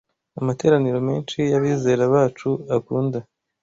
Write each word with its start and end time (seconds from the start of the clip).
Amateraniro 0.39 0.97
menshi 1.09 1.37
y’abizera 1.51 2.03
bacu 2.13 2.49
akunda 2.77 3.19